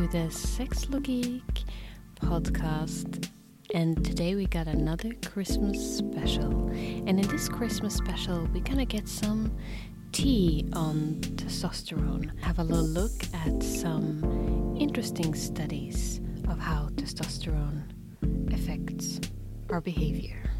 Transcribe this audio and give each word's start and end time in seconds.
to 0.00 0.08
the 0.08 0.30
Sex 0.30 0.86
Logik 0.86 1.64
podcast. 2.22 3.28
And 3.74 4.02
today 4.02 4.34
we 4.34 4.46
got 4.46 4.66
another 4.66 5.12
Christmas 5.30 5.98
special. 5.98 6.68
And 6.70 7.20
in 7.20 7.28
this 7.28 7.50
Christmas 7.50 7.96
special, 7.96 8.48
we're 8.54 8.62
gonna 8.62 8.86
get 8.86 9.06
some 9.06 9.54
tea 10.12 10.66
on 10.72 11.16
testosterone. 11.36 12.30
Have 12.40 12.60
a 12.60 12.64
little 12.64 12.86
look 12.86 13.12
at 13.34 13.62
some 13.62 14.74
interesting 14.78 15.34
studies 15.34 16.22
of 16.48 16.58
how 16.58 16.88
testosterone 16.94 17.82
affects 18.54 19.20
our 19.68 19.82
behavior. 19.82 20.50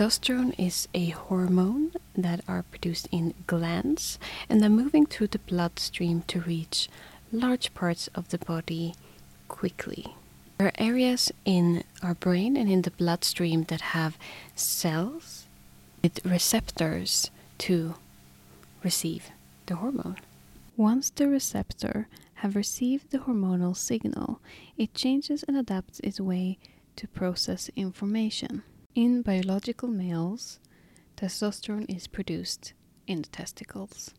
Testosterone 0.00 0.54
is 0.56 0.88
a 0.94 1.10
hormone 1.10 1.92
that 2.16 2.40
are 2.48 2.62
produced 2.62 3.06
in 3.12 3.34
glands 3.46 4.18
and 4.48 4.64
are 4.64 4.70
moving 4.70 5.04
through 5.04 5.26
the 5.26 5.40
bloodstream 5.40 6.22
to 6.22 6.40
reach 6.40 6.88
large 7.30 7.74
parts 7.74 8.08
of 8.14 8.30
the 8.30 8.38
body 8.38 8.94
quickly. 9.48 10.06
There 10.56 10.68
are 10.68 10.72
areas 10.78 11.30
in 11.44 11.84
our 12.02 12.14
brain 12.14 12.56
and 12.56 12.70
in 12.70 12.80
the 12.80 12.92
bloodstream 12.92 13.64
that 13.64 13.92
have 13.92 14.16
cells 14.54 15.44
with 16.02 16.24
receptors 16.24 17.30
to 17.58 17.96
receive 18.82 19.28
the 19.66 19.76
hormone. 19.76 20.16
Once 20.78 21.10
the 21.10 21.28
receptor 21.28 22.08
have 22.36 22.56
received 22.56 23.10
the 23.10 23.18
hormonal 23.18 23.76
signal, 23.76 24.40
it 24.78 24.94
changes 24.94 25.42
and 25.42 25.58
adapts 25.58 26.00
its 26.00 26.18
way 26.18 26.56
to 26.96 27.06
process 27.06 27.68
information. 27.76 28.62
In 28.96 29.22
biological 29.22 29.88
males, 29.88 30.58
testosterone 31.16 31.88
is 31.88 32.08
produced 32.08 32.72
in 33.06 33.22
the 33.22 33.28
testicles, 33.28 34.12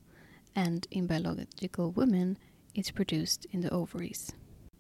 and 0.56 0.88
in 0.90 1.08
biological 1.08 1.92
women, 1.92 2.38
it's 2.74 2.90
produced 2.90 3.46
in 3.52 3.60
the 3.60 3.70
ovaries. 3.70 4.32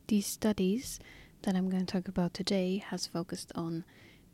These 0.08 0.28
studies 0.28 0.98
that 1.42 1.56
I'm 1.56 1.70
going 1.70 1.86
to 1.86 1.92
talk 1.92 2.08
about 2.08 2.33
today 2.33 2.78
has 2.78 3.06
focused 3.06 3.52
on 3.53 3.83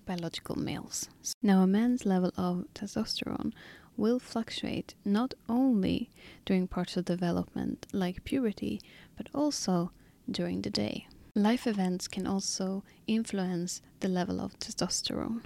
biological 0.05 0.59
males. 0.59 1.09
Now, 1.41 1.63
a 1.63 1.67
man's 1.67 2.05
level 2.05 2.31
of 2.37 2.65
testosterone 2.75 3.51
will 3.97 4.19
fluctuate 4.19 4.93
not 5.03 5.33
only 5.49 6.11
during 6.45 6.67
parts 6.67 6.97
of 6.97 7.05
development 7.05 7.87
like 7.91 8.23
puberty, 8.23 8.79
but 9.17 9.27
also 9.33 9.91
during 10.29 10.61
the 10.61 10.69
day. 10.69 11.07
Life 11.37 11.67
events 11.67 12.07
can 12.07 12.25
also 12.25 12.83
influence 13.05 13.83
the 13.99 14.07
level 14.07 14.41
of 14.41 14.57
testosterone. 14.57 15.43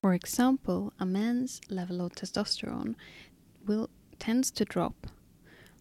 For 0.00 0.14
example, 0.14 0.92
a 1.00 1.04
man's 1.04 1.60
level 1.68 2.00
of 2.02 2.12
testosterone 2.12 2.94
will 3.66 3.90
tends 4.20 4.52
to 4.52 4.64
drop 4.64 5.08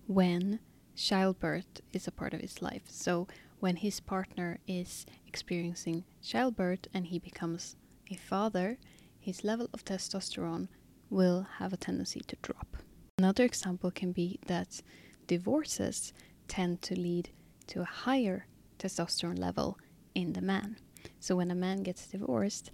when 0.08 0.60
childbirth 0.96 1.82
is 1.92 2.08
a 2.08 2.12
part 2.12 2.34
of 2.34 2.42
his 2.42 2.64
life. 2.64 2.82
So 2.88 3.28
when 3.60 3.76
his 3.76 4.00
partner 4.00 4.58
is 4.68 5.06
experiencing 5.28 6.04
childbirth 6.24 6.88
and 6.92 7.06
he 7.06 7.20
becomes 7.20 7.76
a 8.10 8.16
father, 8.16 8.80
his 9.20 9.44
level 9.44 9.70
of 9.72 9.86
testosterone 9.86 10.68
will 11.12 11.46
have 11.60 11.74
a 11.74 11.78
tendency 11.78 12.22
to 12.22 12.36
drop. 12.42 12.78
Another 13.20 13.44
example 13.44 13.92
can 13.92 14.14
be 14.14 14.40
that 14.48 14.82
divorces 15.28 16.12
tend 16.48 16.82
to 16.82 17.00
lead 17.00 17.30
to 17.68 17.82
a 17.82 17.86
higher 17.86 18.48
testosterone 18.84 19.40
level 19.40 19.78
in 20.14 20.34
the 20.34 20.42
man. 20.42 20.78
So 21.20 21.36
when 21.36 21.52
a 21.52 21.56
man 21.56 21.84
gets 21.84 22.08
divorced, 22.08 22.72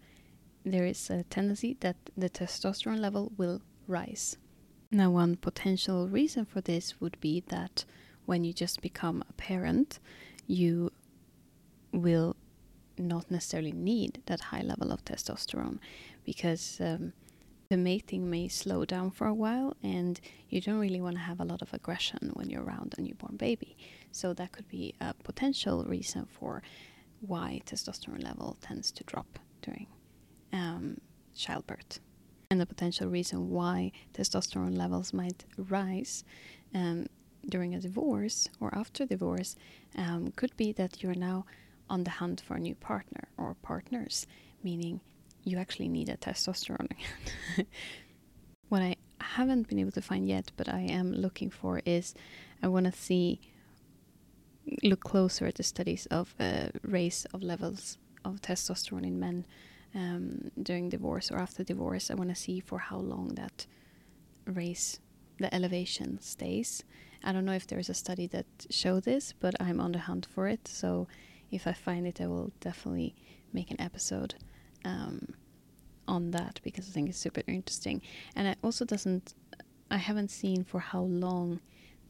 there 0.66 0.86
is 0.86 1.10
a 1.10 1.24
tendency 1.24 1.78
that 1.80 1.98
the 2.18 2.30
testosterone 2.30 3.00
level 3.00 3.32
will 3.38 3.62
rise. 3.88 4.38
Now, 4.92 5.12
one 5.12 5.36
potential 5.36 6.08
reason 6.08 6.46
for 6.46 6.62
this 6.62 7.00
would 7.00 7.20
be 7.20 7.44
that 7.48 7.86
when 8.26 8.44
you 8.44 8.54
just 8.54 8.82
become 8.82 9.24
a 9.30 9.34
parent, 9.34 10.00
you 10.48 10.92
will 11.92 12.36
not 12.98 13.32
necessarily 13.32 13.72
need 13.72 14.22
that 14.26 14.42
high 14.42 14.62
level 14.62 14.92
of 14.92 15.06
testosterone 15.06 15.80
because 16.26 16.80
um, 16.82 17.14
the 17.70 17.78
mating 17.78 18.28
may 18.30 18.48
slow 18.48 18.84
down 18.84 19.12
for 19.12 19.28
a 19.28 19.34
while 19.34 19.78
and 19.84 20.20
you 20.50 20.60
don't 20.60 20.80
really 20.80 21.02
want 21.02 21.16
to 21.16 21.22
have 21.22 21.40
a 21.40 21.46
lot 21.46 21.62
of 21.62 21.72
aggression 21.72 22.32
when 22.34 22.50
you're 22.50 22.64
around 22.64 22.96
a 22.98 23.02
newborn 23.02 23.38
baby. 23.38 23.78
So 24.12 24.34
that 24.34 24.52
could 24.52 24.68
be 24.68 24.96
a 25.00 25.14
potential 25.14 25.84
reason 25.84 26.26
for 26.26 26.64
why 27.22 27.62
testosterone 27.68 28.24
level 28.24 28.58
tends 28.60 28.92
to 28.94 29.04
drop 29.04 29.38
during 29.62 29.86
um, 30.52 30.98
childbirth. 31.36 32.00
And 32.50 32.60
the 32.60 32.66
potential 32.66 33.08
reason 33.08 33.52
why 33.52 33.92
testosterone 34.16 34.76
levels 34.76 35.14
might 35.14 35.46
rise 35.56 36.24
um, 36.74 37.06
during 37.48 37.76
a 37.76 37.80
divorce 37.80 38.50
or 38.60 38.74
after 38.76 39.06
divorce 39.06 39.56
um, 39.96 40.32
could 40.36 40.58
be 40.58 40.72
that 40.72 41.04
you're 41.04 41.14
now 41.14 41.46
on 41.88 42.04
the 42.04 42.10
hunt 42.10 42.42
for 42.42 42.56
a 42.56 42.60
new 42.60 42.74
partner 42.74 43.28
or 43.38 43.56
partners, 43.62 44.26
meaning 44.64 45.02
you 45.44 45.58
actually 45.58 45.88
need 45.88 46.10
a 46.10 46.18
testosterone 46.18 46.92
again. 46.92 47.68
what 48.70 48.82
I 48.82 48.96
haven't 49.22 49.68
been 49.68 49.80
able 49.80 49.92
to 49.92 50.02
find 50.02 50.28
yet, 50.28 50.52
but 50.58 50.70
I 50.70 50.82
am 50.82 51.14
looking 51.14 51.50
for 51.50 51.82
is 51.86 52.14
I 52.62 52.68
want 52.68 52.86
to 52.86 52.92
see, 52.92 53.40
look 54.84 55.04
closer 55.04 55.46
at 55.46 55.56
the 55.56 55.64
studies 55.64 56.06
of 56.08 56.36
uh, 56.40 56.68
raise 56.84 57.26
of 57.34 57.42
levels 57.42 57.98
of 58.26 58.42
testosterone 58.42 59.06
in 59.06 59.20
men 59.20 59.46
um, 59.96 60.52
during 60.62 60.90
divorce 60.90 61.32
or 61.32 61.38
after 61.38 61.64
divorce. 61.64 62.12
I 62.12 62.16
want 62.16 62.30
to 62.30 62.36
see 62.36 62.60
for 62.60 62.80
how 62.80 62.98
long 62.98 63.30
that 63.36 63.66
raise, 64.46 65.00
the 65.40 65.54
elevation 65.54 66.20
stays. 66.22 66.84
I 67.24 67.32
don't 67.32 67.46
know 67.46 67.54
if 67.54 67.68
there's 67.68 67.90
a 67.90 67.94
study 67.94 68.28
that 68.28 68.46
show 68.70 69.00
this, 69.00 69.34
but 69.40 69.56
I'm 69.60 69.80
on 69.80 69.92
the 69.92 70.00
hunt 70.00 70.28
for 70.34 70.48
it. 70.48 70.68
So 70.68 71.08
if 71.52 71.68
I 71.68 71.74
find 71.74 72.08
it, 72.08 72.22
I 72.22 72.28
will 72.28 72.52
definitely 72.60 73.16
make 73.52 73.72
an 73.72 73.82
episode 73.82 74.36
um, 74.86 75.34
on 76.08 76.32
that 76.32 76.60
because 76.64 76.88
I 76.88 76.92
think 76.92 77.10
it's 77.10 77.18
super 77.18 77.42
interesting. 77.48 78.02
And 78.36 78.48
it 78.48 78.58
also 78.64 78.86
doesn't, 78.86 79.34
I 79.92 79.98
haven't 79.98 80.32
seen 80.32 80.64
for 80.64 80.80
how 80.80 81.02
long 81.02 81.60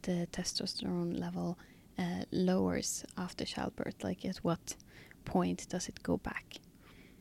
the 0.04 0.28
testosterone 0.32 1.20
level 1.20 1.58
uh, 1.98 2.24
lowers 2.32 3.04
after 3.18 3.46
childbirth. 3.46 4.04
Like 4.04 4.26
at 4.26 4.38
what 4.38 4.76
point 5.26 5.68
does 5.70 5.88
it 5.88 6.02
go 6.04 6.18
back? 6.18 6.56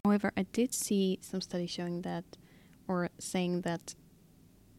However, 0.04 0.32
I 0.36 0.44
did 0.52 0.72
see 0.72 1.18
some 1.20 1.40
studies 1.40 1.70
showing 1.70 2.02
that, 2.02 2.24
or 2.86 3.10
saying 3.18 3.62
that 3.62 3.94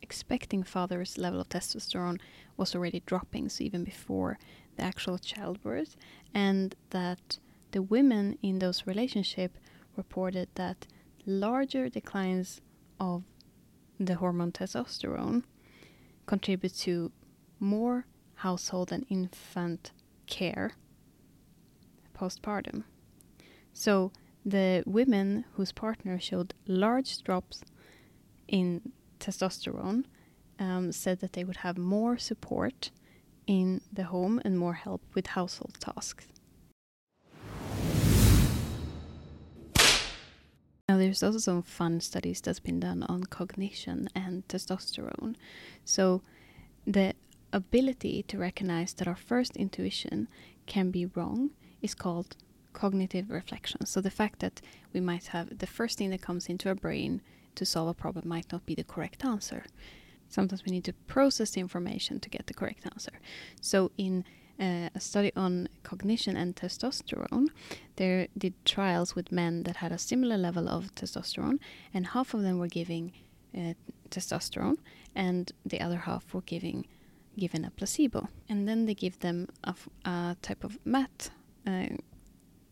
expecting 0.01 0.63
father's 0.63 1.17
level 1.17 1.41
of 1.41 1.49
testosterone 1.49 2.19
was 2.57 2.73
already 2.73 3.03
dropping, 3.05 3.49
so 3.49 3.63
even 3.63 3.83
before 3.83 4.39
the 4.77 4.83
actual 4.83 5.17
childbirth, 5.17 5.95
and 6.33 6.73
that 6.89 7.37
the 7.71 7.81
women 7.81 8.37
in 8.41 8.59
those 8.59 8.87
relationships 8.87 9.59
reported 10.03 10.47
that 10.55 10.87
larger 11.25 11.85
declines 11.89 12.61
of 12.99 13.23
the 13.99 14.15
hormone 14.15 14.53
testosterone 14.59 15.43
contribute 16.25 16.75
to 16.87 17.11
more 17.59 18.05
household 18.45 18.91
and 18.95 19.05
infant 19.09 19.91
care 20.25 20.71
postpartum. 22.17 22.83
So 23.73 24.11
the 24.45 24.83
women 24.85 25.45
whose 25.53 25.73
partner 25.85 26.15
showed 26.19 26.53
large 26.65 27.11
drops 27.27 27.57
in 28.47 28.93
testosterone 29.19 30.05
um, 30.59 30.91
said 30.91 31.19
that 31.19 31.33
they 31.33 31.43
would 31.43 31.57
have 31.57 31.77
more 31.77 32.17
support 32.17 32.91
in 33.47 33.81
the 33.91 34.05
home 34.13 34.41
and 34.45 34.57
more 34.57 34.77
help 34.85 35.01
with 35.15 35.27
household 35.27 35.75
tasks. 35.79 36.27
Now, 40.89 40.97
there's 40.97 41.21
also 41.21 41.37
some 41.37 41.61
fun 41.61 42.01
studies 42.01 42.41
that's 42.41 42.59
been 42.59 42.79
done 42.79 43.03
on 43.03 43.25
cognition 43.25 44.09
and 44.15 44.47
testosterone. 44.47 45.35
So, 45.85 46.23
the 46.87 47.13
ability 47.53 48.23
to 48.23 48.39
recognize 48.39 48.93
that 48.93 49.07
our 49.07 49.15
first 49.15 49.55
intuition 49.55 50.27
can 50.65 50.89
be 50.89 51.05
wrong 51.05 51.51
is 51.83 51.93
called 51.93 52.35
cognitive 52.73 53.29
reflection. 53.29 53.85
So 53.85 54.01
the 54.01 54.09
fact 54.09 54.39
that 54.39 54.61
we 54.91 54.99
might 54.99 55.27
have 55.27 55.59
the 55.59 55.67
first 55.67 55.99
thing 55.99 56.09
that 56.09 56.23
comes 56.23 56.47
into 56.47 56.69
our 56.69 56.75
brain 56.75 57.21
to 57.53 57.65
solve 57.65 57.89
a 57.89 57.93
problem 57.93 58.27
might 58.27 58.51
not 58.51 58.65
be 58.65 58.73
the 58.73 58.83
correct 58.83 59.23
answer. 59.23 59.65
Sometimes 60.27 60.65
we 60.65 60.71
need 60.71 60.85
to 60.85 60.93
process 61.07 61.51
the 61.51 61.61
information 61.61 62.19
to 62.19 62.29
get 62.29 62.47
the 62.47 62.53
correct 62.55 62.85
answer. 62.85 63.19
So 63.61 63.91
in 63.95 64.25
uh, 64.59 64.89
a 64.93 64.99
study 64.99 65.31
on 65.35 65.69
cognition 65.83 66.35
and 66.35 66.55
testosterone, 66.55 67.47
they 67.95 68.27
did 68.37 68.53
trials 68.65 69.15
with 69.15 69.31
men 69.31 69.63
that 69.63 69.77
had 69.77 69.91
a 69.91 69.97
similar 69.97 70.37
level 70.37 70.67
of 70.67 70.93
testosterone, 70.95 71.59
and 71.93 72.07
half 72.07 72.33
of 72.33 72.41
them 72.41 72.59
were 72.59 72.67
giving 72.67 73.13
uh, 73.57 73.73
testosterone, 74.09 74.77
and 75.15 75.51
the 75.65 75.81
other 75.81 75.97
half 75.97 76.33
were 76.33 76.41
giving 76.41 76.85
given 77.37 77.63
a 77.63 77.71
placebo. 77.71 78.27
And 78.49 78.67
then 78.67 78.85
they 78.85 78.93
give 78.93 79.19
them 79.19 79.47
a, 79.63 80.35
type 80.41 80.63
of 80.65 80.77
math 80.83 81.29
uh, 81.65 81.95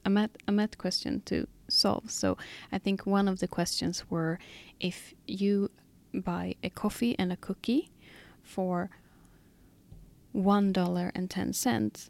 a 0.06 0.10
math, 0.10 0.32
a 0.48 0.52
math 0.52 0.78
question 0.78 1.22
to 1.26 1.48
solve. 1.70 2.10
So 2.10 2.38
I 2.72 2.78
think 2.78 3.06
one 3.06 3.28
of 3.28 3.40
the 3.40 3.48
questions 3.48 4.06
were 4.10 4.40
if 4.80 5.14
you 5.28 5.70
buy 6.14 6.56
a 6.64 6.70
coffee 6.70 7.16
and 7.20 7.32
a 7.32 7.38
cookie 7.38 7.92
for 8.42 8.90
one 10.38 10.72
dollar 10.72 11.12
and 11.16 11.30
ten 11.30 11.54
cents. 11.54 12.10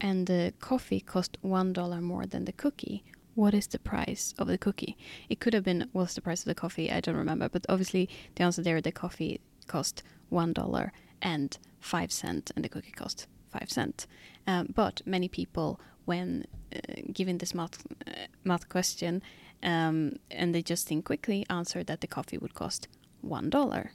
And 0.00 0.26
the 0.26 0.52
coffee 0.60 1.00
cost 1.00 1.38
one 1.40 1.72
dollar 1.72 2.00
more 2.00 2.26
than 2.26 2.44
the 2.44 2.52
cookie. 2.52 3.04
What 3.34 3.54
is 3.54 3.66
the 3.68 3.78
price 3.78 4.34
of 4.38 4.46
the 4.48 4.58
cookie? 4.58 4.96
It 5.28 5.40
could 5.40 5.54
have 5.54 5.64
been 5.64 5.88
what's 5.92 6.14
the 6.14 6.20
price 6.20 6.40
of 6.40 6.46
the 6.46 6.54
coffee? 6.54 6.90
I 6.90 7.00
don't 7.00 7.16
remember. 7.16 7.48
But 7.48 7.66
obviously 7.68 8.08
the 8.34 8.44
answer 8.44 8.62
there 8.62 8.80
the 8.80 8.92
coffee 8.92 9.40
cost 9.66 10.02
one 10.28 10.52
dollar 10.52 10.92
and 11.22 11.58
five 11.80 12.12
cent 12.12 12.50
and 12.54 12.64
the 12.64 12.68
cookie 12.68 12.92
cost 12.92 13.26
five 13.52 13.70
cent 13.70 14.06
um, 14.46 14.68
but 14.74 15.00
many 15.06 15.28
people 15.28 15.80
when 16.04 16.44
uh, 16.74 16.78
given 17.12 17.38
this 17.38 17.54
math, 17.54 17.84
uh, 18.06 18.12
math 18.44 18.68
question 18.68 19.22
um, 19.62 20.16
and 20.30 20.54
they 20.54 20.62
just 20.62 20.86
think 20.86 21.04
quickly 21.04 21.44
answered 21.50 21.86
that 21.86 22.00
the 22.00 22.06
coffee 22.06 22.38
would 22.38 22.54
cost 22.54 22.88
one 23.20 23.50
dollar. 23.50 23.92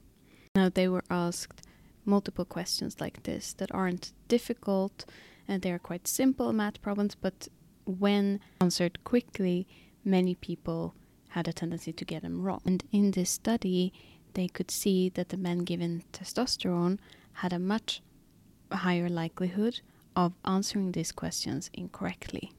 Now 0.55 0.69
they 0.69 0.87
were 0.87 1.03
asked 1.09 1.61
multiple 2.05 2.45
questions 2.45 2.99
like 2.99 3.23
this 3.23 3.53
that 3.53 3.73
aren't 3.73 4.11
difficult 4.27 5.05
and 5.47 5.61
they 5.61 5.71
are 5.71 5.79
quite 5.79 6.07
simple 6.07 6.51
math 6.53 6.81
problems, 6.81 7.15
but 7.15 7.47
when 7.85 8.39
answered 8.61 9.03
quickly, 9.03 9.67
many 10.05 10.35
people 10.35 10.95
had 11.29 11.47
a 11.47 11.53
tendency 11.53 11.91
to 11.91 12.05
get 12.05 12.21
them 12.21 12.41
wrong. 12.41 12.61
And 12.65 12.83
in 12.91 13.11
this 13.11 13.29
study, 13.29 13.91
they 14.33 14.47
could 14.47 14.71
see 14.71 15.09
that 15.09 15.29
the 15.29 15.37
men 15.37 15.59
given 15.59 16.03
testosterone 16.13 16.99
had 17.33 17.53
a 17.53 17.59
much 17.59 18.01
higher 18.71 19.09
likelihood 19.09 19.81
of 20.15 20.33
answering 20.45 20.91
these 20.91 21.11
questions 21.11 21.69
incorrectly. 21.73 22.51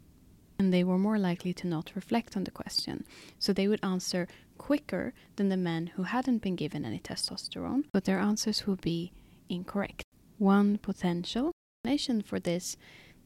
And 0.58 0.72
they 0.72 0.84
were 0.84 0.98
more 0.98 1.18
likely 1.18 1.52
to 1.54 1.66
not 1.66 1.92
reflect 1.94 2.36
on 2.36 2.44
the 2.44 2.50
question. 2.50 3.04
So 3.38 3.52
they 3.52 3.66
would 3.66 3.80
answer 3.82 4.28
quicker 4.58 5.12
than 5.36 5.48
the 5.48 5.56
men 5.56 5.88
who 5.88 6.04
hadn't 6.04 6.42
been 6.42 6.56
given 6.56 6.84
any 6.84 7.00
testosterone, 7.00 7.84
but 7.92 8.04
their 8.04 8.20
answers 8.20 8.66
would 8.66 8.80
be 8.80 9.12
incorrect. 9.48 10.04
One 10.38 10.78
potential 10.78 11.52
explanation 11.84 12.22
for 12.22 12.40
this 12.40 12.76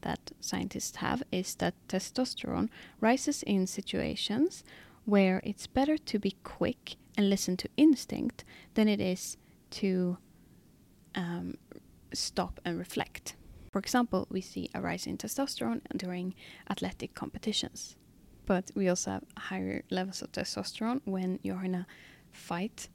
that 0.01 0.31
scientists 0.39 0.97
have 0.97 1.23
is 1.31 1.55
that 1.55 1.73
testosterone 1.87 2.69
rises 3.01 3.43
in 3.43 3.67
situations 3.67 4.63
where 5.05 5.41
it's 5.43 5.67
better 5.67 5.97
to 5.97 6.19
be 6.19 6.35
quick 6.43 6.95
and 7.17 7.29
listen 7.29 7.57
to 7.57 7.69
instinct 7.77 8.45
than 8.75 8.87
it 8.87 9.01
is 9.01 9.37
to 9.71 10.17
um, 11.15 11.57
stop 12.13 12.59
and 12.63 12.77
reflect. 12.77 13.35
For 13.71 13.79
example, 13.79 14.27
we 14.29 14.41
see 14.41 14.69
a 14.73 14.81
rise 14.81 15.05
in 15.05 15.17
testosterone 15.17 15.81
during 15.95 16.33
athletic 16.69 17.13
competitions. 17.13 17.95
But 18.45 18.71
we 18.75 18.89
also 18.89 19.11
have 19.11 19.23
higher 19.37 19.83
levels 19.91 20.21
of 20.21 20.31
testosterone 20.31 21.01
when 21.05 21.39
you're 21.43 21.63
in 21.63 21.75
a 21.75 21.87
fight 22.31 22.89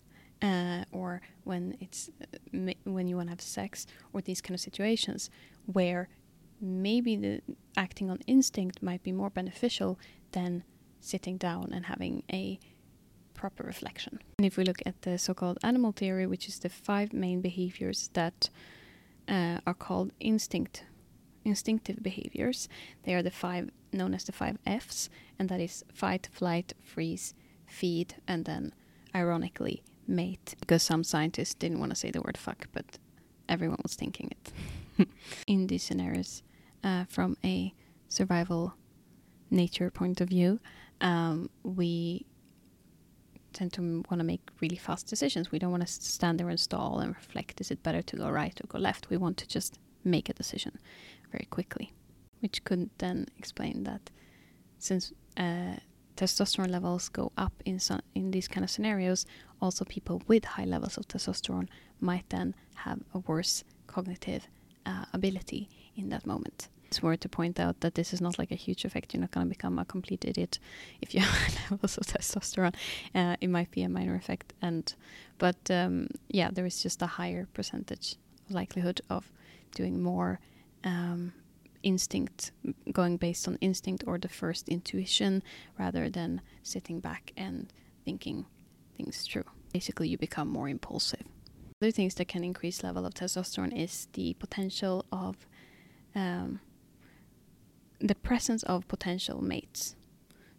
uh, 0.45 0.85
or 0.93 1.23
when 1.45 1.77
it's 1.81 2.11
uh, 2.21 2.73
when 2.85 3.09
you 3.09 3.17
want 3.17 3.29
to 3.29 3.31
have 3.31 3.41
sex 3.41 3.87
or 4.13 4.21
these 4.21 4.41
kind 4.41 4.55
of 4.55 4.61
situations 4.61 5.31
where 5.67 6.09
maybe 6.61 7.17
the 7.17 7.41
acting 7.77 8.11
on 8.11 8.19
instinct 8.27 8.83
might 8.83 9.03
be 9.03 9.13
more 9.13 9.31
beneficial 9.31 9.99
than 10.33 10.63
sitting 11.01 11.37
down 11.39 11.71
and 11.73 11.87
having 11.87 12.23
a 12.33 12.59
proper 13.33 13.63
reflection. 13.65 14.21
And 14.39 14.47
if 14.47 14.57
we 14.57 14.65
look 14.65 14.81
at 14.87 15.03
the 15.03 15.19
so-called 15.19 15.59
animal 15.63 15.93
theory, 15.93 16.27
which 16.27 16.47
is 16.49 16.59
the 16.59 16.69
five 16.69 17.13
main 17.13 17.41
behaviors 17.41 18.11
that 18.13 18.51
uh, 19.27 19.59
are 19.67 19.75
called 19.75 20.13
instinct 20.21 20.85
instinctive 21.47 22.03
behaviors, 22.03 22.69
they 23.03 23.15
are 23.15 23.23
the 23.23 23.31
five 23.31 23.71
known 23.93 24.15
as 24.15 24.25
the 24.25 24.33
five 24.33 24.59
Fs, 24.67 25.09
and 25.39 25.49
that 25.49 25.61
is 25.61 25.85
fight, 25.93 26.29
flight, 26.33 26.75
freeze, 26.83 27.35
feed, 27.67 28.15
and 28.27 28.45
then 28.45 28.73
ironically 29.15 29.83
mate 30.07 30.55
because 30.61 30.83
some 30.83 31.05
scientists 31.05 31.55
didn't 31.55 31.81
want 31.81 31.91
to 31.91 31.97
say 31.97 32.11
the 32.11 32.21
word 32.21 32.39
fuck, 32.39 32.69
but 32.73 32.99
everyone 33.49 33.81
was 33.83 33.95
thinking 33.95 34.31
it. 34.31 35.09
In 35.47 35.67
these 35.67 35.83
scenarios, 35.83 36.43
uh, 36.83 37.05
from 37.09 37.37
a 37.45 37.75
survival 38.09 38.75
nature 39.51 39.91
point 39.91 40.21
of 40.21 40.29
view, 40.29 40.61
um, 41.01 41.51
we 41.63 42.27
tend 43.53 43.73
to 43.73 44.05
want 44.11 44.21
to 44.21 44.25
make 44.25 44.43
really 44.61 44.77
fast 44.77 45.07
decisions. 45.07 45.51
We 45.51 45.59
don't 45.59 45.71
want 45.71 45.87
to 45.87 45.93
stand 45.93 46.39
there 46.39 46.49
and 46.49 46.59
stall 46.59 46.99
and 46.99 47.15
reflect 47.15 47.61
is 47.61 47.71
it 47.71 47.83
better 47.83 48.03
to 48.03 48.17
go 48.17 48.29
right 48.29 48.59
or 48.61 48.67
go 48.67 48.79
left? 48.79 49.11
We 49.11 49.17
want 49.17 49.37
to 49.39 49.49
just 49.49 49.79
make 50.03 50.29
a 50.29 50.35
decision 50.35 50.79
very 51.31 51.47
quickly, 51.51 51.93
which 52.41 52.65
could 52.65 52.91
then 52.99 53.27
explain 53.39 53.85
that 53.85 54.11
since 54.79 55.13
uh, 55.37 55.77
testosterone 56.17 56.71
levels 56.71 57.09
go 57.09 57.33
up 57.37 57.53
in 57.65 57.79
some, 57.79 58.01
in 58.15 58.31
these 58.31 58.49
kind 58.49 58.65
of 58.65 58.71
scenarios, 58.71 59.27
also 59.61 59.85
people 59.85 60.23
with 60.27 60.45
high 60.45 60.65
levels 60.65 60.97
of 60.97 61.09
testosterone 61.09 61.69
might 62.01 62.29
then 62.31 62.55
have 62.75 63.01
a 63.15 63.19
worse 63.21 63.65
cognitive 63.87 64.49
uh, 64.87 65.05
ability 65.13 65.69
in 65.97 66.09
that 66.11 66.27
moment. 66.27 66.69
It's 66.87 67.03
worth 67.03 67.21
to 67.21 67.29
point 67.29 67.59
out 67.59 67.81
that 67.81 67.97
this 67.97 68.13
is 68.13 68.21
not 68.21 68.39
like 68.39 68.53
a 68.53 68.55
huge 68.55 68.85
effect. 68.85 69.13
You're 69.13 69.21
not 69.23 69.33
going 69.33 69.47
to 69.47 69.51
become 69.51 69.79
a 69.79 69.85
complete 69.85 70.25
idiot 70.25 70.59
if 71.03 71.15
you 71.15 71.21
have 71.21 71.55
levels 71.71 71.99
of 71.99 72.07
testosterone. 72.07 72.75
Uh, 73.15 73.37
it 73.41 73.49
might 73.49 73.71
be 73.71 73.83
a 73.83 73.89
minor 73.89 74.15
effect, 74.15 74.53
and 74.63 74.95
but 75.39 75.71
um, 75.71 76.09
yeah, 76.29 76.51
there 76.53 76.67
is 76.67 76.83
just 76.83 77.03
a 77.03 77.07
higher 77.07 77.49
percentage 77.53 78.17
likelihood 78.51 79.01
of 79.11 79.33
doing 79.75 80.03
more 80.03 80.39
um, 80.85 81.33
instinct, 81.85 82.51
going 82.93 83.17
based 83.17 83.47
on 83.47 83.57
instinct 83.61 84.03
or 84.07 84.19
the 84.19 84.29
first 84.29 84.69
intuition 84.69 85.43
rather 85.79 86.11
than 86.11 86.41
sitting 86.63 86.99
back 86.99 87.33
and 87.37 87.73
thinking 88.05 88.47
things 88.97 89.23
through. 89.23 89.45
Basically, 89.73 90.09
you 90.09 90.19
become 90.19 90.49
more 90.49 90.69
impulsive. 90.69 91.23
Other 91.81 91.91
things 91.91 92.15
that 92.15 92.29
can 92.29 92.43
increase 92.43 92.83
level 92.83 93.05
of 93.05 93.15
testosterone 93.15 93.77
is 93.77 94.09
the 94.15 94.35
potential 94.35 95.05
of 95.13 95.47
um, 96.15 96.61
the 98.01 98.15
presence 98.15 98.63
of 98.65 98.89
potential 98.89 99.43
mates. 99.43 99.95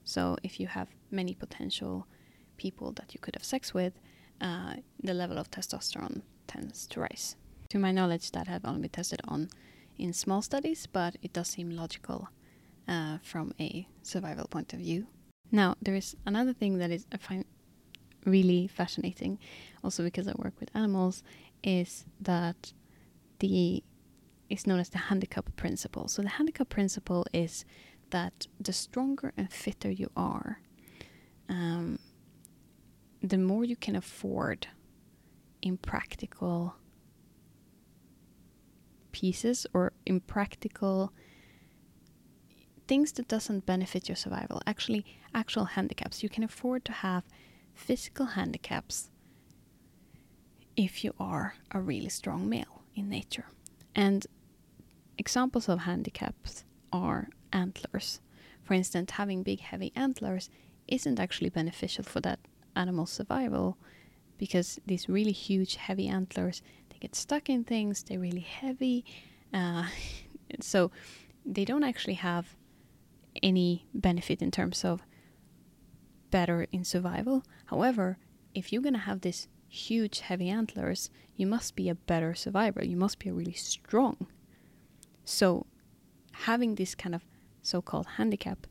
So, 0.03 0.37
if 0.43 0.59
you 0.59 0.67
have 0.67 0.89
many 1.09 1.33
potential 1.33 2.07
people 2.57 2.91
that 2.93 3.13
you 3.13 3.19
could 3.19 3.35
have 3.35 3.43
sex 3.43 3.73
with, 3.73 3.93
uh, 4.39 4.75
the 5.01 5.13
level 5.13 5.37
of 5.37 5.49
testosterone 5.49 6.21
tends 6.47 6.85
to 6.87 6.99
rise. 6.99 7.35
To 7.69 7.79
my 7.79 7.91
knowledge, 7.91 8.31
that 8.31 8.47
have 8.47 8.65
only 8.65 8.81
been 8.81 8.89
tested 8.89 9.21
on 9.27 9.49
in 9.97 10.13
small 10.13 10.41
studies, 10.41 10.87
but 10.87 11.15
it 11.21 11.33
does 11.33 11.49
seem 11.49 11.69
logical 11.69 12.29
uh, 12.87 13.17
from 13.21 13.53
a 13.59 13.87
survival 14.01 14.47
point 14.47 14.73
of 14.73 14.79
view. 14.79 15.07
Now, 15.51 15.75
there 15.81 15.95
is 15.95 16.15
another 16.25 16.53
thing 16.53 16.77
that 16.79 16.91
is 16.91 17.05
I 17.11 17.17
find 17.17 17.45
really 18.25 18.67
fascinating, 18.67 19.39
also 19.83 20.03
because 20.03 20.27
I 20.27 20.33
work 20.37 20.59
with 20.59 20.69
animals, 20.75 21.23
is 21.63 22.05
that 22.19 22.73
the 23.39 23.83
is 24.49 24.67
known 24.67 24.79
as 24.79 24.89
the 24.89 24.97
handicap 24.97 25.55
principle. 25.55 26.07
So 26.07 26.21
the 26.21 26.29
handicap 26.29 26.69
principle 26.69 27.25
is 27.33 27.65
that 28.11 28.47
the 28.59 28.73
stronger 28.73 29.33
and 29.37 29.51
fitter 29.51 29.89
you 29.89 30.09
are, 30.15 30.59
um, 31.49 31.97
the 33.21 33.37
more 33.37 33.65
you 33.65 33.75
can 33.75 33.95
afford 33.95 34.67
in 35.61 35.77
practical 35.77 36.75
pieces 39.15 39.65
or 39.73 39.93
impractical 40.05 41.13
things 42.85 43.13
that 43.13 43.29
doesn't 43.29 43.65
benefit 43.65 44.09
your 44.09 44.17
survival. 44.17 44.61
Actually 44.67 45.05
actual 45.33 45.65
handicaps. 45.75 46.21
You 46.21 46.27
can 46.27 46.43
afford 46.43 46.83
to 46.85 46.91
have 46.91 47.23
physical 47.73 48.25
handicaps 48.25 49.09
if 50.75 51.03
you 51.05 51.13
are 51.17 51.55
a 51.71 51.79
really 51.79 52.09
strong 52.09 52.49
male 52.49 52.83
in 52.93 53.07
nature. 53.07 53.45
And 53.95 54.27
examples 55.17 55.69
of 55.69 55.79
handicaps 55.79 56.65
are 56.91 57.29
antlers. 57.53 58.19
For 58.63 58.73
instance 58.73 59.11
having 59.11 59.43
big 59.43 59.61
heavy 59.61 59.93
antlers 59.95 60.49
isn't 60.89 61.21
actually 61.21 61.51
beneficial 61.51 62.03
for 62.03 62.19
that 62.21 62.39
animal's 62.75 63.13
survival 63.13 63.77
because 64.37 64.77
these 64.85 65.07
really 65.07 65.31
huge 65.31 65.77
heavy 65.77 66.09
antlers 66.09 66.61
they 66.95 66.99
get 66.99 67.15
stuck 67.15 67.49
in 67.49 67.63
things, 67.63 68.03
they're 68.03 68.19
really 68.19 68.39
heavy. 68.39 69.03
Uh, 69.53 69.85
so 70.61 70.91
they 71.45 71.65
don't 71.65 71.83
actually 71.83 72.15
have 72.15 72.55
any 73.43 73.85
benefit 73.93 74.41
in 74.41 74.49
terms 74.49 74.85
of 74.85 75.01
better 76.31 76.67
in 76.71 76.83
survival. 76.85 77.43
However, 77.65 78.17
if 78.53 78.71
you're 78.71 78.81
going 78.81 78.93
to 78.93 78.99
have 78.99 79.21
this 79.21 79.47
huge 79.67 80.21
heavy 80.21 80.49
antlers, 80.49 81.09
you 81.35 81.45
must 81.45 81.75
be 81.75 81.89
a 81.89 81.95
better 81.95 82.33
survivor. 82.33 82.83
You 82.83 82.95
must 82.95 83.19
be 83.19 83.29
really 83.29 83.53
strong. 83.53 84.27
So 85.25 85.65
having 86.31 86.75
this 86.75 86.95
kind 86.95 87.13
of 87.13 87.23
so-called 87.61 88.07
handicap 88.17 88.67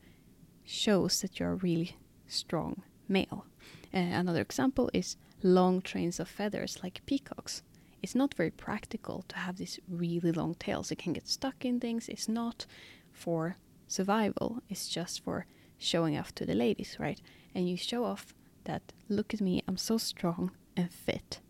shows 0.65 1.21
that 1.21 1.39
you're 1.39 1.53
a 1.53 1.57
really 1.57 1.97
strong 2.27 2.83
male. 3.07 3.45
Uh, 3.93 3.99
another 3.99 4.41
example 4.41 4.89
is 4.95 5.17
long 5.43 5.83
trains 5.83 6.19
of 6.19 6.29
feathers 6.29 6.79
like 6.83 7.05
peacocks 7.05 7.63
it's 8.05 8.15
not 8.15 8.35
very 8.35 8.51
practical 8.51 9.25
to 9.29 9.37
have 9.37 9.57
these 9.57 9.81
really 9.89 10.31
long 10.31 10.55
tails. 10.55 10.91
It 10.91 10.99
can 10.99 11.15
get 11.15 11.27
stuck 11.27 11.65
in 11.65 11.81
things. 11.81 12.09
It's 12.09 12.29
not 12.29 12.67
for 13.13 13.57
survival 13.87 14.63
it's 14.69 14.89
just 14.89 15.23
for 15.25 15.47
showing 15.79 16.19
off 16.19 16.35
to 16.35 16.45
the 16.47 16.55
ladies, 16.55 16.97
right? 16.99 17.21
And 17.55 17.69
you 17.69 17.77
show 17.77 18.05
off 18.05 18.35
that 18.65 18.83
look 19.09 19.35
at 19.35 19.41
me, 19.41 19.63
I'm 19.69 19.77
so 19.77 19.99
strong 19.99 20.51
and 20.77 20.91
fit 20.91 21.41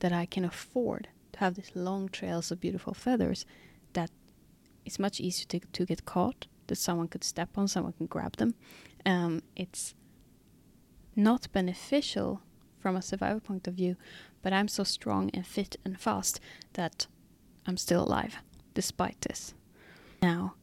that 0.00 0.12
I 0.12 0.26
can 0.26 0.44
afford 0.44 1.08
to 1.32 1.38
have 1.40 1.54
these 1.54 1.72
long 1.74 2.08
trails 2.08 2.50
of 2.50 2.60
beautiful 2.60 2.94
feathers 2.94 3.46
that 3.94 4.10
it's 4.84 4.98
much 4.98 5.20
easier 5.20 5.46
to, 5.48 5.60
to 5.60 5.86
get 5.86 6.04
caught, 6.04 6.46
that 6.68 6.76
someone 6.76 7.08
could 7.08 7.24
step 7.24 7.50
on, 7.56 7.68
someone 7.68 7.94
can 7.94 8.06
grab 8.06 8.36
them. 8.36 8.54
Um, 9.04 9.42
it's 9.56 9.94
not 11.16 11.48
beneficial 11.52 12.42
from 12.78 12.96
a 12.96 13.02
survival 13.02 13.40
point 13.40 13.66
of 13.66 13.74
view, 13.74 13.96
but 14.42 14.52
I'm 14.52 14.68
so 14.68 14.84
strong 14.84 15.30
and 15.34 15.46
fit 15.46 15.76
and 15.84 15.98
fast 16.00 16.40
that 16.74 17.06
I'm 17.66 17.76
still 17.76 18.02
alive 18.04 18.36
despite 18.74 19.20
this. 19.22 19.54
Now, 20.22 20.54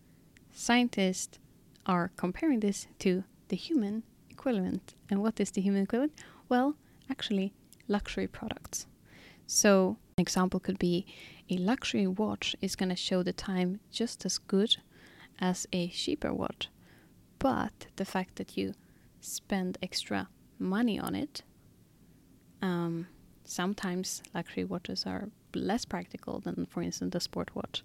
scientists 0.52 1.40
are 1.86 2.12
comparing 2.16 2.62
this 2.62 2.88
to 3.00 3.24
the 3.50 3.56
human 3.56 4.04
equivalent. 4.30 4.96
And 5.10 5.22
what 5.22 5.40
is 5.40 5.52
the 5.52 5.62
human 5.62 5.84
equivalent? 5.84 6.14
Well, 6.50 6.76
actually, 7.10 7.54
luxury 7.88 8.28
products. 8.28 8.88
So, 9.48 9.98
an 10.18 10.22
example 10.22 10.60
could 10.60 10.80
be 10.80 11.06
a 11.50 11.58
luxury 11.58 12.08
watch 12.08 12.56
is 12.62 12.76
going 12.76 12.90
to 12.90 12.96
show 12.96 13.22
the 13.22 13.34
time 13.34 13.80
just 13.92 14.26
as 14.26 14.38
good 14.38 14.78
as 15.40 15.68
a 15.72 15.90
cheaper 15.90 16.34
watch. 16.34 16.70
But 17.38 17.88
the 17.98 18.06
fact 18.06 18.38
that 18.38 18.58
you 18.58 18.74
spend 19.22 19.78
extra 19.84 20.30
money 20.58 21.00
on 21.00 21.16
it, 21.16 21.44
um, 22.62 23.08
sometimes 23.46 24.22
luxury 24.34 24.64
watches 24.64 25.06
are 25.06 25.30
less 25.54 25.86
practical 25.86 26.40
than, 26.40 26.66
for 26.66 26.82
instance, 26.82 27.16
a 27.16 27.20
sport 27.20 27.56
watch. 27.56 27.84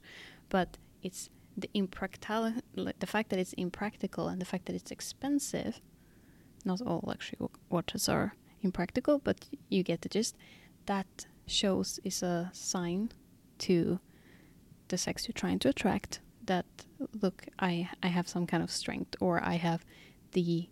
But 0.48 0.78
it's 1.02 1.30
the 1.56 1.70
impractical, 1.74 2.52
the 2.74 3.06
fact 3.06 3.30
that 3.30 3.38
it's 3.38 3.52
impractical 3.54 4.28
and 4.28 4.40
the 4.40 4.46
fact 4.46 4.66
that 4.66 4.76
it's 4.76 4.90
expensive. 4.90 5.80
Not 6.64 6.80
all 6.82 7.02
luxury 7.06 7.38
watches 7.68 8.08
are 8.08 8.34
impractical, 8.62 9.18
but 9.18 9.46
you 9.68 9.82
get 9.82 10.02
the 10.02 10.08
gist. 10.08 10.36
That 10.86 11.26
shows 11.46 12.00
is 12.04 12.22
a 12.22 12.50
sign 12.52 13.12
to 13.58 14.00
the 14.88 14.98
sex 14.98 15.26
you're 15.26 15.32
trying 15.32 15.58
to 15.60 15.68
attract 15.68 16.20
that 16.46 16.66
look, 17.22 17.46
I 17.58 17.90
I 18.02 18.08
have 18.08 18.28
some 18.28 18.46
kind 18.46 18.62
of 18.62 18.70
strength 18.70 19.16
or 19.20 19.42
I 19.42 19.54
have 19.54 19.84
the 20.32 20.68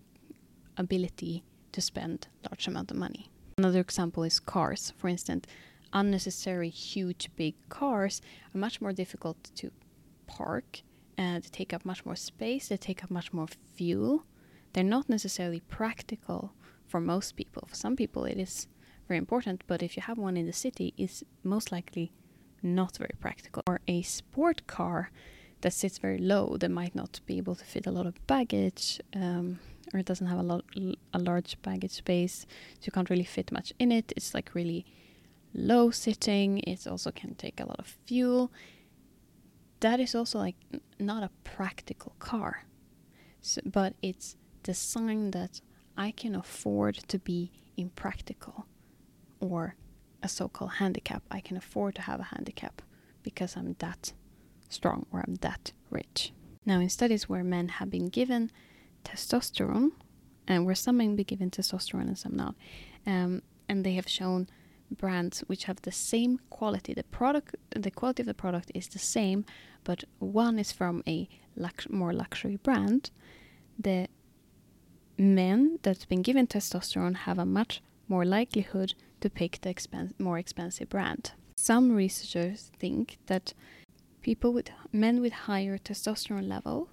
ability 0.77 1.45
to 1.73 1.81
spend 1.81 2.29
large 2.49 2.67
amount 2.67 2.91
of 2.91 2.97
money. 2.97 3.31
Another 3.59 3.81
example 3.81 4.23
is 4.23 4.39
cars. 4.39 4.93
For 4.97 5.09
instance, 5.09 5.47
unnecessary 5.93 6.69
huge 6.69 7.29
big 7.35 7.57
cars 7.69 8.23
are 8.55 8.59
much 8.59 8.81
more 8.81 8.93
difficult 8.93 9.51
to 9.57 9.73
park 10.29 10.83
and 11.17 11.43
they 11.43 11.49
take 11.49 11.73
up 11.73 11.85
much 11.85 12.07
more 12.07 12.15
space, 12.15 12.69
they 12.69 12.77
take 12.77 13.03
up 13.03 13.11
much 13.11 13.33
more 13.33 13.49
fuel. 13.75 14.25
They're 14.73 14.85
not 14.85 15.09
necessarily 15.09 15.59
practical 15.59 16.53
for 16.87 17.01
most 17.01 17.35
people. 17.35 17.65
For 17.67 17.75
some 17.75 17.97
people 17.97 18.27
it 18.27 18.39
is 18.39 18.69
very 19.09 19.19
important, 19.19 19.65
but 19.67 19.83
if 19.83 19.97
you 19.97 20.05
have 20.05 20.19
one 20.19 20.37
in 20.37 20.47
the 20.47 20.53
city, 20.53 20.95
it's 20.97 21.25
most 21.43 21.73
likely 21.73 22.13
not 22.63 22.97
very 22.97 23.17
practical. 23.19 23.65
Or 23.67 23.81
a 23.89 24.03
sport 24.03 24.69
car 24.69 25.11
that 25.63 25.73
sits 25.73 25.99
very 25.99 26.19
low 26.19 26.57
that 26.59 26.71
might 26.71 26.95
not 26.95 27.21
be 27.27 27.39
able 27.39 27.57
to 27.57 27.65
fit 27.65 27.89
a 27.89 27.91
lot 27.91 28.07
of 28.07 28.25
baggage 28.29 29.01
um, 29.17 29.59
or 29.93 30.01
it 30.01 30.07
doesn't 30.07 30.27
have 30.27 30.39
a 30.39 30.43
lot 30.43 30.65
a 31.13 31.19
large 31.19 31.61
baggage 31.63 31.93
space 31.93 32.47
so 32.75 32.85
you 32.85 32.93
can't 32.93 33.11
really 33.11 33.25
fit 33.25 33.53
much 33.53 33.73
in 33.79 33.93
it. 33.93 34.13
It's 34.17 34.35
like 34.35 34.55
really 34.55 34.85
low 35.55 35.91
sitting. 35.91 36.59
It 36.59 36.87
also 36.87 37.11
can 37.11 37.35
take 37.35 37.61
a 37.61 37.67
lot 37.67 37.79
of 37.79 37.97
fuel. 38.07 38.53
That 39.81 40.01
is 40.01 40.15
also 40.15 40.39
like 40.39 40.57
not 40.99 41.23
a 41.23 41.31
practical 41.45 42.15
car. 42.19 42.65
So, 43.41 43.61
but 43.65 43.95
it's 44.03 44.37
designed 44.65 45.33
that 45.33 45.61
i 45.97 46.11
can 46.11 46.35
afford 46.35 46.97
to 47.09 47.19
be 47.19 47.51
impractical 47.77 48.67
or 49.41 49.77
a 50.23 50.29
so-called 50.29 50.73
handicap. 50.73 51.23
I 51.31 51.41
can 51.41 51.57
afford 51.57 51.95
to 51.95 52.03
have 52.03 52.19
a 52.21 52.25
handicap 52.35 52.83
because 53.23 53.57
i'm 53.57 53.77
that 53.79 54.13
strong 54.69 55.07
or 55.13 55.21
I'm 55.27 55.37
that 55.37 55.73
rich. 55.91 56.33
Now, 56.65 56.81
in 56.81 56.89
studies 56.89 57.29
where 57.29 57.45
men 57.45 57.69
have 57.69 57.91
been 57.91 58.09
given 58.09 58.51
testosterone, 59.09 59.91
and 60.47 60.65
where 60.65 60.75
some 60.75 60.99
men 60.99 61.17
be 61.17 61.25
given 61.25 61.51
testosterone 61.51 62.09
and 62.09 62.19
some 62.19 62.37
not, 62.37 62.55
um, 63.07 63.43
and 63.69 63.85
they 63.85 63.95
have 63.95 64.09
shown 64.09 64.49
brands 64.91 65.41
which 65.41 65.65
have 65.65 65.83
the 65.83 65.93
same 65.93 66.41
quality. 66.51 66.95
The 66.95 67.05
product, 67.05 67.57
the 67.71 67.91
quality 67.91 68.23
of 68.23 68.27
the 68.27 68.35
product 68.35 68.71
is 68.75 68.89
the 68.89 68.99
same, 68.99 69.45
but 69.85 70.05
one 70.19 70.59
is 70.59 70.73
from 70.73 71.03
a 71.07 71.29
lux 71.57 71.89
more 71.91 72.13
luxury 72.13 72.57
brand. 72.57 73.11
The 73.79 74.09
men 75.19 75.79
that's 75.83 76.07
been 76.07 76.23
given 76.23 76.47
testosterone 76.47 77.17
have 77.17 77.39
a 77.39 77.45
much 77.45 77.83
more 78.09 78.25
likelihood 78.25 78.95
to 79.21 79.29
pick 79.29 79.61
the 79.61 79.75
expen 79.75 80.13
more 80.19 80.39
expensive 80.39 80.89
brand. 80.89 81.33
Some 81.57 81.93
researchers 81.93 82.71
think 82.79 83.19
that 83.27 83.53
People 84.29 84.53
with 84.53 84.71
men 84.93 85.21
with 85.21 85.33
higher 85.33 85.79
testosterone 85.79 86.49
level 86.49 86.89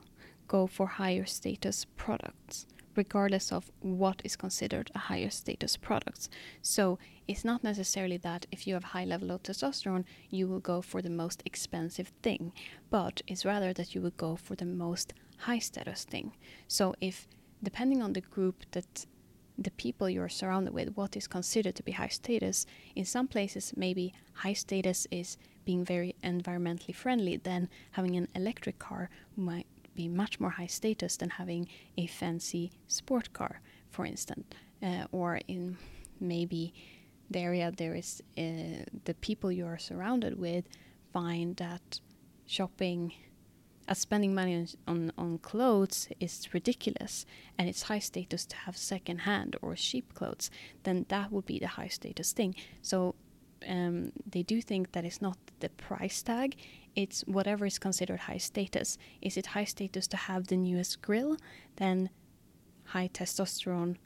go 0.47 0.67
for 0.67 0.87
higher 0.87 1.25
status 1.25 1.85
products 1.97 2.65
regardless 2.95 3.51
of 3.51 3.71
what 3.81 4.21
is 4.23 4.35
considered 4.35 4.89
a 4.95 4.99
higher 4.99 5.29
status 5.29 5.75
product. 5.75 6.29
So 6.61 6.97
it's 7.27 7.43
not 7.43 7.63
necessarily 7.63 8.17
that 8.17 8.45
if 8.51 8.65
you 8.65 8.73
have 8.73 8.85
high 8.85 9.05
level 9.05 9.31
of 9.31 9.43
testosterone, 9.43 10.05
you 10.29 10.47
will 10.47 10.59
go 10.61 10.81
for 10.81 11.01
the 11.01 11.09
most 11.09 11.43
expensive 11.45 12.11
thing, 12.23 12.53
but 12.89 13.21
it's 13.27 13.45
rather 13.45 13.73
that 13.73 13.93
you 13.93 14.01
will 14.01 14.13
go 14.17 14.35
for 14.35 14.55
the 14.55 14.65
most 14.65 15.13
high 15.39 15.59
status 15.59 16.05
thing. 16.05 16.31
So 16.67 16.95
if 17.01 17.27
depending 17.61 18.01
on 18.01 18.13
the 18.13 18.21
group 18.21 18.63
that 18.71 19.05
the 19.57 19.71
people 19.71 20.09
you're 20.09 20.29
surrounded 20.29 20.73
with, 20.73 20.95
what 20.97 21.15
is 21.15 21.27
considered 21.27 21.75
to 21.75 21.83
be 21.83 21.93
high 21.93 22.09
status. 22.09 22.65
In 22.93 23.05
some 23.05 23.27
places, 23.27 23.73
maybe 23.75 24.13
high 24.33 24.51
status 24.51 25.07
is 25.11 25.37
being 25.63 25.85
very 25.85 26.13
environmentally 26.23 26.93
friendly, 26.93 27.37
then 27.37 27.69
having 27.91 28.17
an 28.17 28.27
electric 28.35 28.79
car 28.79 29.09
might 29.35 29.65
be 29.95 30.07
much 30.07 30.39
more 30.39 30.51
high 30.51 30.67
status 30.67 31.17
than 31.17 31.29
having 31.29 31.67
a 31.97 32.07
fancy 32.07 32.71
sport 32.87 33.33
car, 33.33 33.61
for 33.89 34.05
instance. 34.05 34.45
Uh, 34.83 35.05
or 35.11 35.39
in 35.47 35.77
maybe 36.19 36.73
the 37.29 37.39
area 37.39 37.71
there 37.75 37.95
is 37.95 38.21
uh, 38.37 38.83
the 39.05 39.15
people 39.21 39.51
you 39.51 39.65
are 39.65 39.79
surrounded 39.79 40.39
with 40.39 40.65
find 41.11 41.55
that 41.57 41.99
shopping 42.45 43.13
as 43.87 43.99
spending 43.99 44.33
money 44.33 44.55
on, 44.55 44.67
on, 44.87 45.11
on 45.17 45.37
clothes 45.37 46.07
is 46.19 46.53
ridiculous 46.53 47.25
and 47.57 47.69
it's 47.69 47.83
high 47.83 47.99
status 47.99 48.45
to 48.45 48.55
have 48.55 48.75
second 48.75 49.19
hand 49.19 49.55
or 49.61 49.75
cheap 49.75 50.13
clothes, 50.13 50.49
then 50.83 51.05
that 51.09 51.31
would 51.31 51.45
be 51.45 51.59
the 51.59 51.67
high 51.67 51.87
status 51.87 52.33
thing. 52.33 52.55
So 52.81 53.15
um, 53.67 54.11
they 54.25 54.43
do 54.43 54.61
think 54.61 54.91
that 54.91 55.05
it's 55.05 55.21
not 55.21 55.37
the 55.59 55.69
price 55.69 56.21
tag, 56.21 56.55
it's 56.95 57.21
whatever 57.21 57.65
is 57.65 57.77
considered 57.77 58.21
high 58.21 58.37
status. 58.37 58.97
Is 59.21 59.37
it 59.37 59.47
high 59.47 59.65
status 59.65 60.07
to 60.07 60.17
have 60.17 60.47
the 60.47 60.57
newest 60.57 61.01
grill? 61.01 61.37
Then 61.75 62.09
high 62.85 63.09
testosterone, 63.13 63.97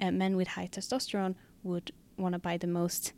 uh, 0.00 0.10
men 0.10 0.36
with 0.36 0.48
high 0.48 0.68
testosterone 0.68 1.34
would 1.62 1.92
want 2.16 2.32
to 2.32 2.38
buy 2.38 2.56
the 2.56 2.66
most 2.66 3.12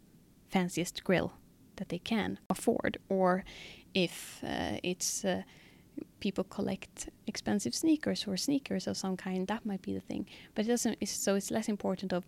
fanciest 0.49 1.05
grill 1.05 1.35
that 1.77 1.89
they 1.89 1.99
can 1.99 2.39
afford. 2.51 2.99
Or 3.09 3.45
if 3.95 4.43
uh, 4.45 4.79
it's 4.83 5.25
uh, 5.25 5.43
people 6.21 6.45
collect 6.45 7.09
expensive 7.27 7.75
sneakers 7.75 8.27
or 8.27 8.37
sneakers 8.37 8.87
of 8.87 8.97
some 8.97 9.17
kind, 9.17 9.47
that 9.47 9.65
might 9.65 9.83
be 9.83 9.95
the 9.95 10.01
thing. 10.01 10.27
But 10.55 10.65
it 10.65 10.69
doesn't. 10.69 10.99
It's, 11.01 11.13
so 11.13 11.35
it's 11.35 11.51
less 11.51 11.69
important 11.69 12.13
of 12.13 12.25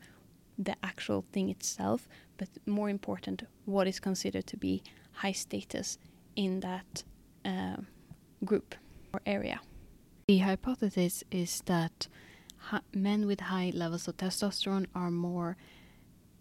the 0.58 0.76
actual 0.82 1.24
thing 1.32 1.50
itself, 1.50 2.08
but 2.36 2.48
more 2.66 2.88
important 2.88 3.42
what 3.64 3.86
is 3.86 4.00
considered 4.00 4.46
to 4.46 4.56
be 4.56 4.82
high 5.12 5.32
status 5.32 5.98
in 6.36 6.60
that 6.60 7.04
uh, 7.44 7.76
group 8.44 8.74
or 9.12 9.20
area. 9.26 9.60
The 10.28 10.38
hypothesis 10.38 11.22
is 11.30 11.62
that 11.66 12.08
men 12.92 13.26
with 13.26 13.40
high 13.40 13.72
levels 13.74 14.08
of 14.08 14.16
testosterone 14.16 14.86
are 14.94 15.10
more 15.10 15.56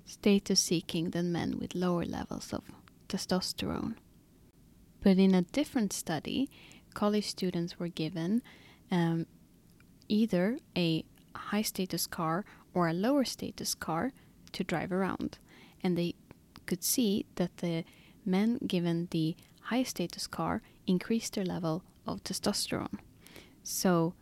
status 0.05 0.59
seeking 0.59 1.11
than 1.11 1.31
men 1.31 1.59
with 1.59 1.75
lower 1.75 2.05
levels 2.05 2.53
of 2.53 2.63
testosterone. 3.09 3.95
But 5.01 5.17
in 5.17 5.35
a 5.35 5.41
different 5.41 5.91
study, 5.91 6.49
college 6.93 7.27
students 7.27 7.77
were 7.77 7.89
given 7.89 8.41
um, 8.89 9.25
either 10.07 10.59
a 10.77 11.03
high 11.35 11.61
status 11.61 12.07
car 12.07 12.45
or 12.73 12.87
a 12.87 12.93
lower 12.93 13.23
status 13.23 13.75
car 13.75 14.11
to 14.51 14.63
drive 14.63 14.91
around. 14.91 15.37
And 15.83 15.97
they 15.97 16.15
could 16.65 16.83
see 16.83 17.25
that 17.35 17.57
the 17.57 17.83
men 18.25 18.59
given 18.65 19.07
the 19.11 19.35
high 19.63 19.83
status 19.83 20.27
car 20.27 20.61
increased 20.87 21.35
their 21.35 21.45
level 21.45 21.83
of 22.05 22.23
testosterone. 22.23 22.99
So 23.63 24.13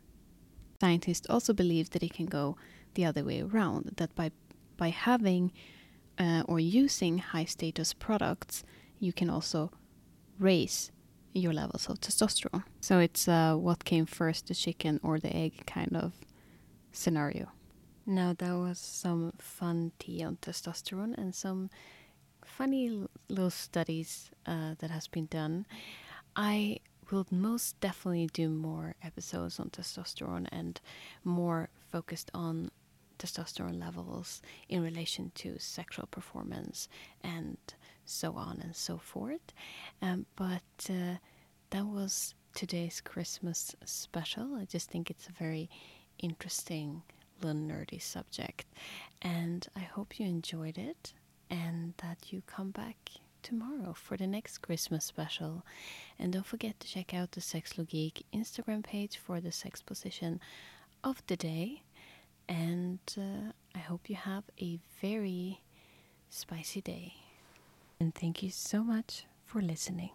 scientists 0.80 1.28
also 1.30 1.54
believe 1.54 1.92
that 1.92 2.04
it 2.04 2.14
can 2.14 2.26
go 2.26 2.58
the 2.94 3.06
other 3.06 3.24
way 3.24 3.42
around, 3.42 3.94
that 3.98 4.14
by 4.16 4.32
by 4.78 4.90
having 4.90 5.52
uh, 6.18 6.44
or 6.48 6.60
using 6.60 7.20
high 7.20 7.46
status 7.46 7.94
products, 7.94 8.64
you 9.00 9.14
can 9.14 9.30
also 9.30 9.72
raise 10.40 10.92
your 11.34 11.54
levels 11.54 11.88
of 11.88 12.00
testosterone. 12.00 12.64
So 12.82 13.00
it's 13.00 13.28
uh, 13.28 13.56
what 13.56 13.86
came 13.86 14.06
first, 14.06 14.48
the 14.48 14.56
chicken 14.56 15.00
or 15.04 15.20
the 15.20 15.36
egg 15.36 15.66
kind 15.66 15.96
of 15.96 16.14
scenario. 16.92 17.52
Now 18.06 18.34
that 18.38 18.54
was 18.54 18.80
some 18.80 19.34
fun 19.38 19.92
tea 20.00 20.24
on 20.24 20.38
testosterone 20.42 21.18
and 21.18 21.36
some 21.36 21.70
funny 22.46 23.06
little 23.30 23.50
studies 23.50 24.32
uh, 24.46 24.76
that 24.80 24.90
has 24.90 25.08
been 25.08 25.28
done. 25.28 25.66
I 26.36 26.80
will 27.12 27.28
most 27.30 27.80
definitely 27.80 28.28
do 28.34 28.50
more 28.50 28.96
episodes 29.04 29.60
on 29.60 29.70
testosterone 29.70 30.48
and 30.52 30.80
more 31.24 31.70
focused 31.92 32.32
on 32.34 32.72
testosterone 33.20 33.80
levels 33.80 34.42
in 34.68 34.82
relation 34.82 35.32
to 35.36 35.60
sexual 35.60 36.08
performance 36.08 36.88
and 37.24 37.58
so 38.06 38.36
on 38.36 38.60
and 38.62 38.76
so 38.76 38.98
forth. 38.98 39.54
Um, 40.02 40.26
but 40.36 40.90
uh, 40.90 41.18
that 41.70 41.86
was 41.86 42.34
today's 42.56 43.00
Christmas 43.02 43.76
special. 43.86 44.56
I 44.56 44.66
just 44.66 44.90
think 44.90 45.10
it's 45.12 45.28
a 45.28 45.34
very 45.34 45.70
interesting 46.18 47.04
little 47.44 47.62
nerdy 47.62 48.02
subject, 48.02 48.66
and 49.22 49.68
I 49.76 49.82
hope 49.82 50.20
you 50.20 50.26
enjoyed 50.26 50.78
it 50.78 51.14
and 51.50 51.94
that 51.98 52.32
you 52.32 52.42
come 52.48 52.72
back 52.72 52.96
tomorrow 53.44 53.94
for 53.94 54.18
the 54.18 54.28
next 54.28 54.60
Christmas 54.60 55.04
special. 55.04 55.66
And 56.18 56.32
don't 56.34 56.46
forget 56.46 56.80
to 56.80 56.88
check 56.88 57.14
out 57.14 57.32
the 57.32 57.42
Sexlogique 57.42 58.24
Instagram 58.34 58.84
page 58.84 59.18
for 59.18 59.42
the 59.42 59.52
sex 59.52 59.82
position 59.82 60.40
of 61.04 61.22
the 61.28 61.36
day. 61.36 61.84
And 62.48 63.00
uh, 63.18 63.52
I 63.76 63.80
hope 63.80 64.10
you 64.10 64.16
have 64.16 64.44
a 64.60 64.80
very 65.02 65.62
spicy 66.30 66.82
day. 66.82 67.14
And 68.00 68.14
thank 68.16 68.42
you 68.42 68.50
so 68.50 68.84
much 68.84 69.26
for 69.46 69.62
listening. 69.62 70.12